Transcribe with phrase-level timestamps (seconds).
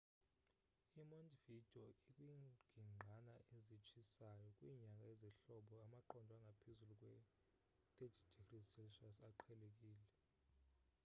[1.01, 6.93] i montevideo ikwingingqana ezitshisayo; kwinyanga zehlobo amaqondo angaphezulu
[7.95, 8.07] kwe
[8.45, 10.05] +30°c aqhelekile